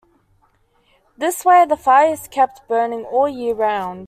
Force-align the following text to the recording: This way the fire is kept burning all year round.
This 1.15 1.45
way 1.45 1.63
the 1.69 1.77
fire 1.77 2.11
is 2.11 2.27
kept 2.27 2.67
burning 2.67 3.05
all 3.05 3.29
year 3.29 3.53
round. 3.53 3.99